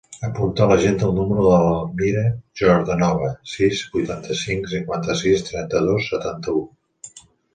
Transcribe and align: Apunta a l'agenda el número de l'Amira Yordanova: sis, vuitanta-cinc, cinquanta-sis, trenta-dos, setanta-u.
Apunta 0.27 0.61
a 0.63 0.67
l'agenda 0.69 1.03
el 1.07 1.11
número 1.17 1.43
de 1.47 1.57
l'Amira 1.63 2.23
Yordanova: 2.61 3.29
sis, 3.53 3.83
vuitanta-cinc, 3.97 4.71
cinquanta-sis, 4.73 5.47
trenta-dos, 5.51 6.11
setanta-u. 6.15 6.65